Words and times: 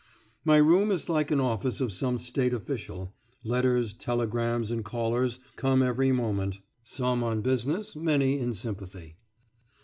My 0.43 0.57
room 0.57 0.89
is 0.89 1.09
like 1.09 1.29
an 1.29 1.39
office 1.39 1.79
of 1.79 1.91
some 1.93 2.17
state 2.17 2.55
official; 2.55 3.13
letters, 3.43 3.93
telegrams, 3.93 4.71
and 4.71 4.83
callers 4.83 5.37
come 5.57 5.83
every 5.83 6.11
moment, 6.11 6.57
some 6.83 7.23
on 7.23 7.43
business, 7.43 7.95
many 7.95 8.39
in 8.39 8.55
sympathy. 8.55 9.17